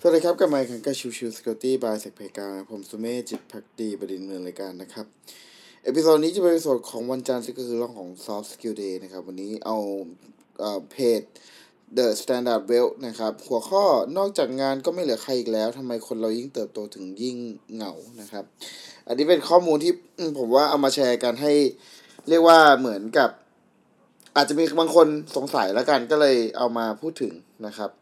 [0.00, 5.06] สวัสดีครับกับไมค์คังกาชิวชิวสกิลตี้บายเซกเพกาผมสุเมธจิตพักดีบดินทร์เมืองรายการนะครับ
[5.84, 9.78] เอพิโซดนี้จะเป็นเอพิโซดของวันจันทร์ซึ่งก็คือเรื่องของ Soft Skill Day นะครับ วันนี้เอา
[10.58, 11.22] เอ่อเพจ
[11.96, 13.84] The Standard Well นะครับ หัวข้อ
[14.16, 17.36] นอกจากงานก็ไม่เหลือใครอีกแล้วทำไมคนเรายิ่งเติบโตถึงยิ่ง
[17.74, 18.44] เหงานะครับ
[19.06, 19.92] อันนี้เป็นข้อมูลที่
[20.38, 21.52] ผมว่าเอามาแชร์กันให้
[22.28, 23.30] เรียกว่าเหมือนกับ
[24.36, 27.32] อาจจะมีบางคนสงสัยแล้วกันก็เลยเอามาพูดถึง
[27.68, 27.92] นะครับ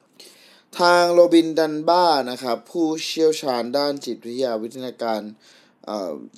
[0.80, 5.20] ทางโรบินดันบ้านะครับผู้เชี่ยวชาญด้านจิตวิทยาวิทยาการ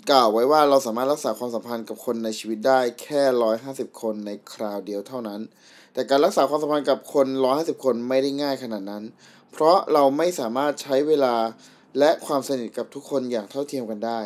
[0.06, 5.40] เกล่าวไว้ว่าเราสามารถรักษาความสัมพันธ์กับคนในชีวิตได้แค่ร้อยห้าสิบคนในคราวเดียวเท่านั้น
[5.92, 9.04] แต่การรักษาความสัมพันธ์กับคนร้อยห้าสิบคนไม่ได้ง่ายขนาดนั้น
[9.52, 11.34] เพราะเราไม่สามารถใช้เวลา
[11.98, 14.20] และความสนิทกับทุกคนอย่างเท่าเทียมกันได้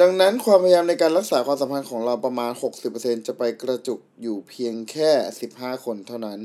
[0.00, 2.52] ดังนั้นความพยายามในการรักษาความสัมพันธ์ของเราประมาณ
[2.88, 5.10] 60%จะไปกระจุกอยู่เพียงแค่
[5.48, 6.40] 15 คนเท่านั้น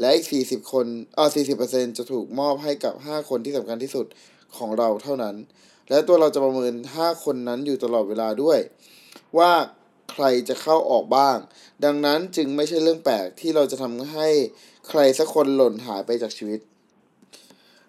[0.00, 0.86] และอีก 40 คน
[1.18, 1.26] อ่อ
[1.62, 4.06] 40%จะถูกมอบให้กับ 5 คนที่สำคัญที่สุด
[4.56, 5.36] ของเราเท่านั้น
[5.88, 8.58] และตัวเราจะประเมิน 5 คนนั้นอยู่ตลอดเวลาด้วย
[9.38, 9.52] ว่า
[10.12, 11.36] ใครจะเข้าออกบ้าง
[11.84, 14.28] ดังนั้นจึงไม่ใช่เรื่องแปลกที่เราจะทำให้
[14.88, 16.60] ใครสักคนหล่นหายไปจากชีวิต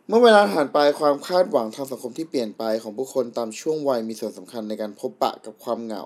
[0.07, 6.03] เมื่อเวลาผ่านไปความคาดหวังทางสังคมที่เปลี่ยนไปของผู้คนตามช่วงวัยมีส่วนสำคัญในการพบปะกับความเหงา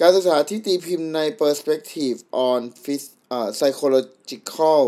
[0.00, 4.82] การศึกษาที่ตีพิมพ์ใน Perspective on Phys- uh, Psychological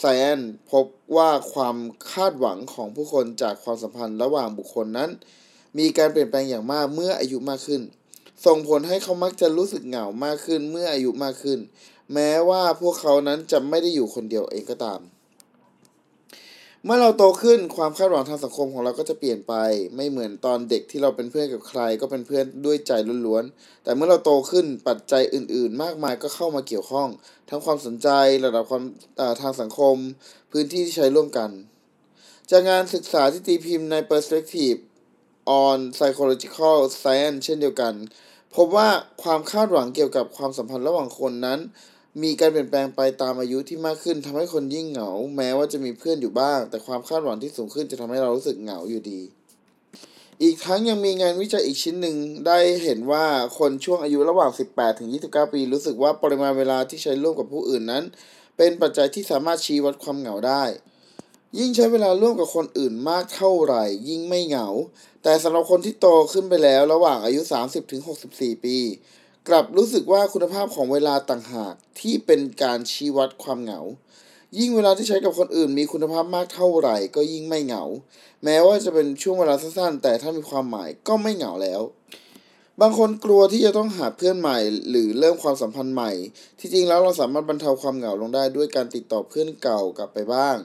[0.00, 1.76] Science พบว่าความ
[2.12, 5.10] คาดหวังของผู้คนจากความสัมพันธ์ระหว่างบุคคลนั้น
[5.78, 7.82] มีการเปลี่ยนแปลงอย่างมากเมื่ออายุมากขึ้น
[8.46, 11.58] ส่งผลให้เขามักจะรู้สึกเหงามากขึ้นเมื่ออายุมากขึ้น
[12.14, 15.00] แม้ว่าพวกเขานั้นจะไม่ได้อยู่คนเดียวเองก็ตาม
[16.88, 19.54] เมื่อเราโตขึ้นความคาดหวังทางสังคมของเราก็จะเปลี่ยนไป
[19.96, 22.92] ไม่เหมือนตอนเด็กที่เราเป็นเพื่อนกับใคร ก็เป็นเพื่อนด้วยใจ
[23.26, 27.08] ล้วนๆ แต่เมื่อเราโตขึ้นปัจจัยอื่น ๆ มากมายก็เข้ามาเกี่ยวข้อง
[27.50, 28.08] ทั้งความสนใจ
[28.44, 28.82] ระดับความ
[29.42, 29.96] ทางสังคม
[30.52, 31.50] พื้นที่ที่ใช้ร่วมกัน
[32.50, 34.78] จากงานศึกษาที่ตีพิมพ์ใน Perspective
[35.64, 37.94] on Psychological Science เช่นเดียวกัน
[38.56, 38.88] พบว่า
[39.22, 41.60] ความคาดหวังเกี่ยวกับความสัมพันธ์ระหว่างคนนั้น
[42.22, 49.20] มีการเปลี่ยนแปลงไปตามอายุที่มากขึ้นทำให้คนยิ่งเหงา แม้ว่าจะมีเพื่อนอยู่บ้าง แต่ความคาดหวังที่สูงขึ้นจะทำให้เรารู้สึกเหงาอยู่ดี
[50.42, 52.16] อีกทั้งยังมีงานวิจัยอีกชิ้นหนึ่ง
[52.46, 53.24] ได้เห็นว่า
[53.58, 58.04] คนช่วงอายุระหว่าง 18 ถึง 29 ปี รู้สึกว่าปริมาณเวลาที่ใช้ร่วมกับผู้อื่นนั้น
[58.56, 60.64] เป็นปัจจัยที่สามารถชี้วัดความเหงาได้
[61.58, 64.68] ยิ่งใช้เวลาร่วมกับคนอื่นมากเท่าไหร่ ยิ่งไม่เหงา
[65.22, 68.00] แต่สำหรับคนที่โตขึ้นไปแล้วระหว่างอายุ 30 ถึง
[68.32, 68.76] 64 ปี
[69.50, 73.80] กลับรู้สึกว่าคุณภาพของเวลาต่างหากที่เป็นการชี้วัดความเหงา
[74.58, 77.84] ยิ่งเวลาที่ใช้กับคนอื่นมีคุณภาพมากเท่าไหร่ ก็ยิ่งไม่เหงา
[78.44, 81.82] แม้ว่าจะเป็นช่วงเวลาสั้นๆ แต่ถ้ามีความหมายก็ไม่เหงาแล้ว
[82.80, 84.58] บางคนกลัวที่จะต้องหาเพื่อนใหม่
[84.90, 86.12] หรือเริ่มความสัมพันธ์ใหม่
[86.58, 90.56] ที่จริงแล้วเราสามารถบรรเทาความเหงาลงได้ด้วยการติดต่อเพื่อนเก่ากลับไปบ้าง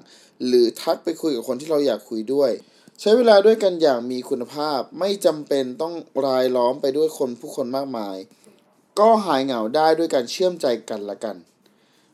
[0.46, 2.52] หรือทักไปคุยกับคนที่เราอยากคุยด้วย
[3.02, 5.94] ใช้เวลาด้วยกันอย่างมีคุณภาพไม่จำเป็นต้อง
[6.26, 8.18] รายล้อมไปด้วยคนผู้คนมากมาย
[9.00, 11.36] ก็หายเหงาได้ด้วยการเชื่อมใจกันละกัน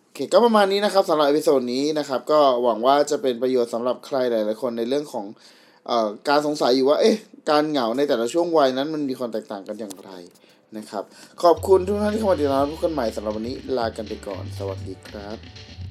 [0.04, 5.26] โอเคก็ประมาณนี้นะครับสำหรับ episode นี้นะครับ ก็หวังว่าจะเป็นประโยชน์สำหรับใครหลายๆคนในเรื่องของ
[5.90, 7.16] ออการสงสัยอยู่ว่าเอ๊ะ
[7.50, 10.12] การเหงาในแต่ละช่วงวัยนั้นมันมีความแตกต่างกันอย่างไร
[10.78, 11.04] นะครับ
[11.44, 15.87] ขอบคุณทุกท่านที่เข้ามาติดตามพบกันใหม่สำหรับวันนี้ลากันไปก่อน สวัสดีครับ